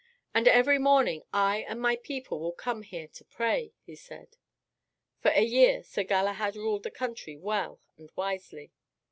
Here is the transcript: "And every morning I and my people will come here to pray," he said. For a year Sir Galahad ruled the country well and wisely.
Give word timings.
"And 0.33 0.47
every 0.47 0.79
morning 0.79 1.21
I 1.31 1.57
and 1.69 1.79
my 1.79 1.95
people 1.95 2.39
will 2.39 2.53
come 2.53 2.81
here 2.81 3.07
to 3.09 3.23
pray," 3.23 3.73
he 3.85 3.95
said. 3.95 4.35
For 5.19 5.29
a 5.29 5.43
year 5.45 5.83
Sir 5.83 6.01
Galahad 6.03 6.55
ruled 6.55 6.81
the 6.81 6.89
country 6.89 7.37
well 7.37 7.79
and 7.99 8.09
wisely. 8.15 8.71